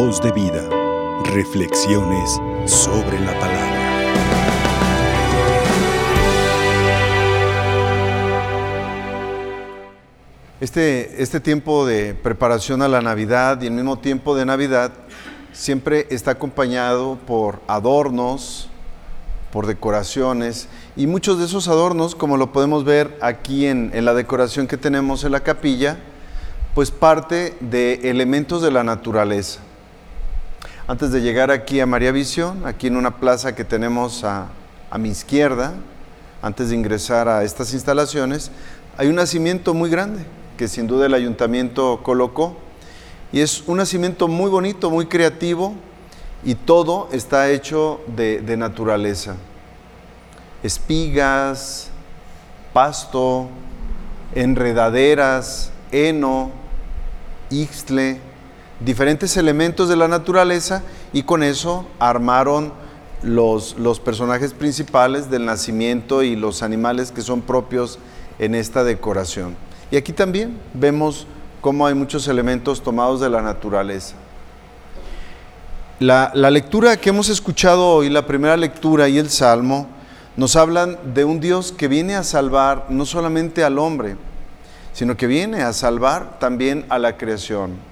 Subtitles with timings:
[0.00, 0.62] Voz de vida.
[1.24, 4.14] Reflexiones sobre la palabra.
[10.60, 14.92] Este, este tiempo de preparación a la Navidad y el mismo tiempo de Navidad
[15.52, 18.68] siempre está acompañado por adornos,
[19.50, 24.14] por decoraciones y muchos de esos adornos, como lo podemos ver aquí en, en la
[24.14, 25.98] decoración que tenemos en la capilla,
[26.76, 29.62] pues parte de elementos de la naturaleza.
[30.88, 34.48] Antes de llegar aquí a María Visión, aquí en una plaza que tenemos a,
[34.98, 35.74] mi izquierda,
[36.40, 38.50] antes de ingresar a estas instalaciones,
[38.96, 40.24] hay un nacimiento muy grande
[40.56, 42.56] que sin duda el ayuntamiento colocó.
[43.32, 45.74] Y es un nacimiento muy bonito, muy creativo,
[46.42, 49.36] y todo está hecho de, de naturaleza.
[50.62, 51.90] Espigas,
[52.72, 53.50] pasto,
[54.34, 56.50] enredaderas, heno,
[57.50, 58.22] ixtle,
[58.80, 60.82] diferentes elementos de la naturaleza
[61.12, 62.72] y con eso armaron
[63.22, 67.98] los, los, personajes principales del nacimiento y los animales que son propios
[68.38, 69.56] en esta decoración.
[69.90, 71.26] Y aquí también vemos
[71.60, 74.14] cómo hay muchos elementos tomados de la naturaleza.
[75.98, 79.88] La, la lectura que hemos escuchado hoy, la primera lectura y el Salmo,
[80.36, 84.16] nos hablan de un Dios que viene a salvar no solamente al hombre,
[84.92, 87.87] sino que viene a salvar también a la creación.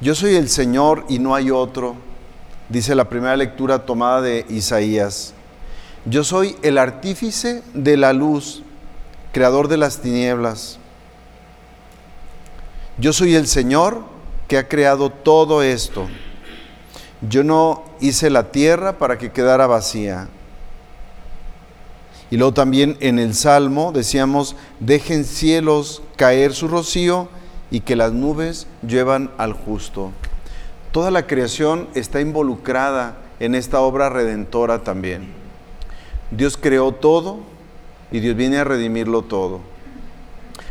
[0.00, 1.94] Yo soy el Señor y no hay otro,
[2.68, 5.34] dice la primera lectura tomada de Isaías.
[6.04, 8.62] Yo soy el artífice de la luz,
[9.32, 10.78] creador de las tinieblas.
[12.98, 14.02] Yo soy el Señor
[14.48, 16.08] que ha creado todo esto.
[17.28, 20.28] Yo no hice la tierra para que quedara vacía.
[22.30, 27.28] Y luego también en el Salmo decíamos, dejen cielos caer su rocío
[27.72, 30.12] y que las nubes llevan al justo.
[30.92, 35.32] Toda la creación está involucrada en esta obra redentora también.
[36.30, 37.40] Dios creó todo
[38.12, 39.60] y Dios viene a redimirlo todo.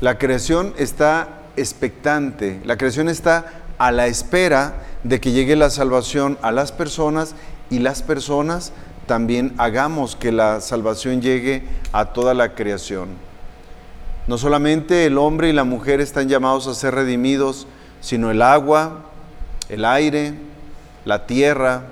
[0.00, 6.38] La creación está expectante, la creación está a la espera de que llegue la salvación
[6.42, 7.34] a las personas
[7.70, 8.72] y las personas
[9.06, 13.08] también hagamos que la salvación llegue a toda la creación.
[14.26, 17.66] No solamente el hombre y la mujer están llamados a ser redimidos,
[18.00, 19.02] sino el agua,
[19.68, 20.34] el aire,
[21.04, 21.84] la tierra.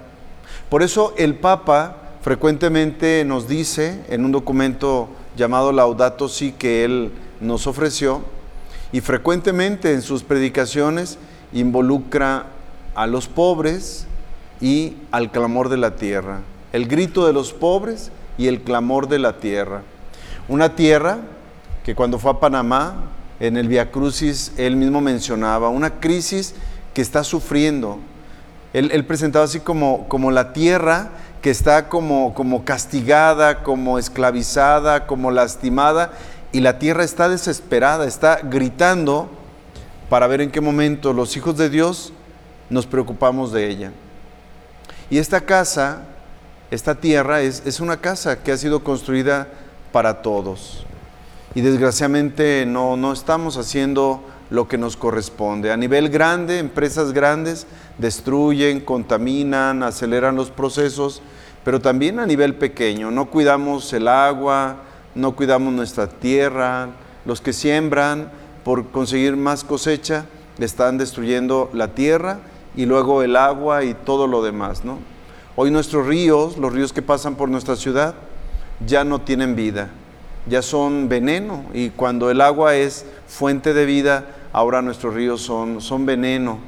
[0.71, 7.13] Por eso el Papa frecuentemente nos dice en un documento llamado Laudato Si que él
[7.41, 8.23] nos ofreció,
[8.93, 11.19] y frecuentemente en sus predicaciones
[11.53, 12.47] involucra
[12.95, 14.07] a los pobres
[14.61, 16.41] y al clamor de la tierra,
[16.73, 19.83] el grito de los pobres y el clamor de la tierra.
[20.49, 21.21] Una tierra
[21.85, 22.95] que cuando fue a Panamá,
[23.41, 26.55] en el Via Crucis, él mismo mencionaba, una crisis
[26.95, 27.99] que está sufriendo.
[28.73, 31.11] Él, presentaba así como, como la tierra
[31.43, 36.13] que está como, como castigada, como esclavizada, como lastimada
[36.53, 39.29] y la tierra está desesperada, está gritando
[40.09, 42.13] para ver en qué momento los hijos de Dios
[42.71, 43.93] nos preocupamos de ella.
[45.11, 46.03] Y esta casa,
[46.71, 49.49] esta tierra, es, es una casa que ha sido construida
[49.91, 50.87] para todos.
[51.55, 55.73] Y desgraciadamente no, no estamos haciendo lo que nos corresponde.
[55.73, 57.67] A nivel grande, empresas grandes
[57.99, 61.23] destruyen, contaminan, aceleran los procesos,
[61.65, 63.11] pero también a nivel pequeño.
[63.11, 64.77] No cuidamos el agua,
[65.15, 66.89] no cuidamos nuestra tierra,
[67.25, 68.31] los que siembran
[68.65, 70.27] por conseguir más cosecha
[70.65, 72.41] están destruyendo la tierra
[72.77, 74.99] y luego el agua y todo lo demás, ¿no?
[75.57, 78.15] Hoy nuestros ríos, los ríos que pasan por nuestra ciudad,
[78.87, 79.91] ya no tienen vida,
[80.47, 85.81] ya son veneno y cuando el agua es fuente de vida, ahora nuestros ríos son,
[85.81, 86.59] son veneno.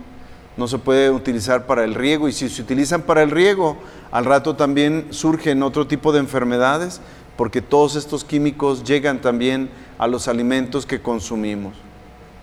[0.56, 3.76] No se puede utilizar para el riego y si se utilizan para el riego,
[4.12, 7.00] al rato también surgen otro tipo de enfermedades
[7.36, 9.68] porque todos estos químicos llegan también
[9.98, 11.74] a los alimentos que consumimos.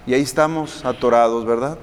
[0.05, 1.77] Y ahí estamos atorados, ¿verdad?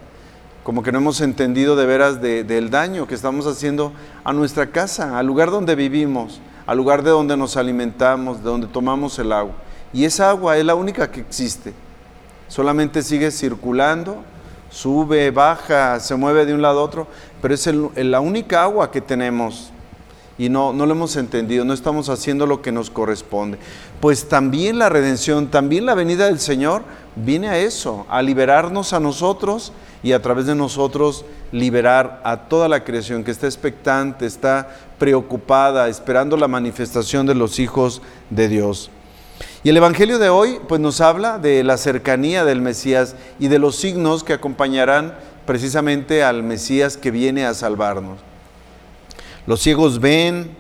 [0.65, 3.93] Como que no hemos entendido de veras del daño que estamos haciendo
[4.25, 8.67] a nuestra casa, al lugar donde vivimos, al lugar de donde nos alimentamos, de donde
[8.67, 9.55] tomamos el agua.
[9.91, 11.73] Y esa agua es la única que existe.
[12.47, 14.23] Solamente sigue circulando,
[14.69, 17.07] sube, baja, se mueve de un lado a otro,
[17.41, 19.73] pero es la única agua que tenemos
[20.39, 23.59] y no, no lo hemos entendido, no estamos haciendo lo que nos corresponde.
[24.01, 26.83] Pues también la redención, también la venida del Señor
[27.17, 32.69] viene a eso, a liberarnos a nosotros y a través de nosotros liberar a toda
[32.69, 38.01] la creación que está expectante, está preocupada, esperando la manifestación de los hijos
[38.31, 38.91] de Dios.
[39.65, 43.59] Y el Evangelio de hoy pues nos habla de la cercanía del Mesías y de
[43.59, 45.15] los signos que acompañarán
[45.47, 48.21] precisamente al Mesías que viene a salvarnos.
[49.49, 50.51] Los ciegos ven,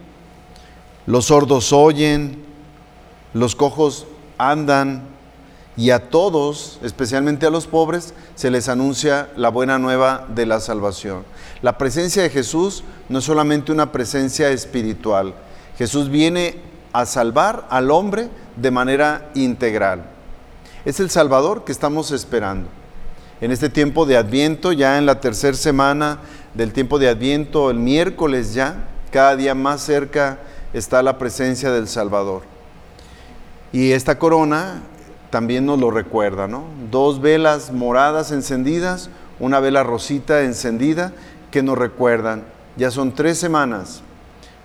[1.04, 2.42] los sordos oyen,
[3.34, 4.06] los cojos
[4.38, 5.02] andan
[5.76, 10.58] y a todos, especialmente a los pobres, se les anuncia la buena nueva de la
[10.60, 11.24] salvación.
[11.60, 15.34] La presencia de Jesús no es solamente una presencia espiritual.
[15.76, 16.56] Jesús viene
[16.94, 20.04] a salvar al hombre de manera integral.
[20.86, 22.70] Es el Salvador que estamos esperando.
[23.42, 26.20] En este tiempo de Adviento, ya en la tercera semana
[26.58, 30.40] del tiempo de Adviento, el miércoles ya, cada día más cerca
[30.72, 32.42] está la presencia del Salvador.
[33.70, 34.82] Y esta corona
[35.30, 36.64] también nos lo recuerda, ¿no?
[36.90, 39.08] Dos velas moradas encendidas,
[39.38, 41.12] una vela rosita encendida
[41.52, 42.42] que nos recuerdan.
[42.76, 44.02] Ya son tres semanas.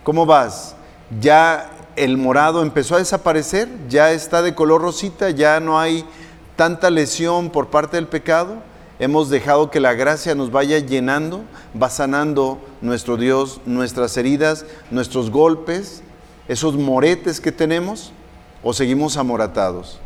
[0.03, 0.75] ¿Cómo vas?
[1.21, 6.03] Ya el morado empezó a desaparecer, ya está de color rosita, ya no hay
[6.55, 8.72] tanta lesión por parte del pecado.
[9.03, 11.43] Hemos dejado que la gracia nos vaya llenando,
[11.75, 16.01] va sanando nuestro Dios, nuestras heridas, nuestros golpes,
[16.47, 18.13] esos moretes que tenemos,
[18.63, 19.99] o seguimos amoratados.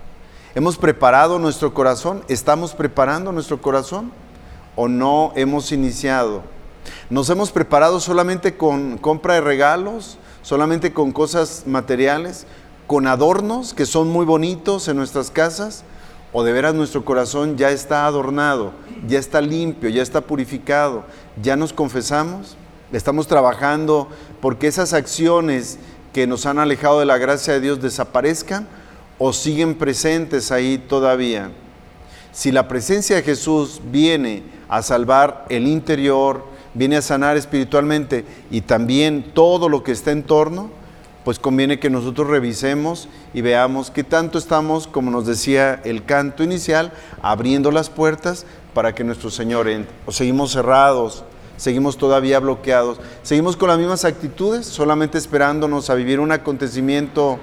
[0.56, 4.12] Hemos preparado nuestro corazón, estamos preparando nuestro corazón
[4.76, 6.42] o no hemos iniciado.
[7.12, 12.48] Nos hemos preparado solamente con compra de regalos, solamente con cosas materiales,
[12.88, 15.84] con adornos que son muy bonitos en nuestras casas,
[16.38, 18.72] o de veras nuestro corazón ya está adornado,
[19.08, 21.04] ya está limpio, ya está purificado,
[21.42, 22.56] ya nos confesamos,
[22.94, 24.08] estamos trabajando
[24.40, 25.80] porque esas acciones
[26.14, 28.68] que nos han alejado de la gracia de Dios desaparezcan
[29.18, 31.50] o siguen presentes ahí todavía.
[32.34, 36.46] Si la presencia de Jesús viene a salvar el interior,
[36.76, 40.70] viene a sanar espiritualmente y también todo lo que está en torno,
[41.28, 46.42] pues conviene que nosotros revisemos y veamos qué tanto estamos, como nos decía el canto
[46.42, 49.94] inicial, abriendo las puertas para que nuestro Señor entre.
[50.06, 51.26] O seguimos cerrados,
[51.58, 57.40] seguimos todavía bloqueados, seguimos con las mismas actitudes, solamente esperándonos a vivir un acontecimiento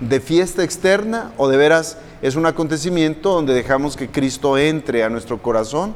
[0.00, 5.10] de fiesta externa o de veras es un acontecimiento donde dejamos que Cristo entre a
[5.10, 5.94] nuestro corazón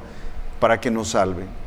[0.60, 1.61] para que nos salve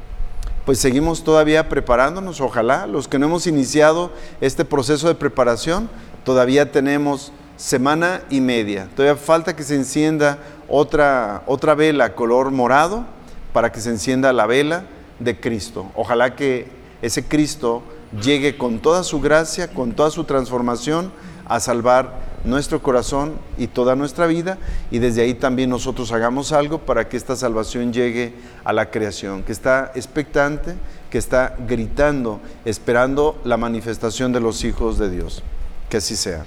[0.66, 5.90] pues seguimos todavía preparándonos, ojalá, los que no hemos iniciado este proceso de preparación,
[6.24, 13.06] todavía tenemos semana y media, todavía falta que se encienda otra, otra vela color morado
[13.54, 14.86] para que se encienda la vela
[15.20, 15.92] de Cristo.
[15.96, 16.68] Ojalá que
[17.02, 17.84] ese Cristo
[18.22, 21.12] llegue con toda su gracia, con toda su transformación
[21.46, 24.58] a salvar nuestro corazón y toda nuestra vida
[24.92, 28.34] y desde ahí también nosotros hagamos algo para que esta salvación llegue
[28.64, 30.76] a la creación, que está expectante,
[31.10, 35.44] que está gritando, esperando la manifestación de los hijos de Dios.
[35.90, 36.46] Que así sea.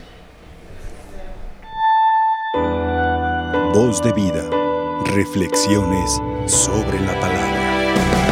[3.72, 4.42] Voz de vida.
[5.04, 8.27] Reflexiones sobre la palabra.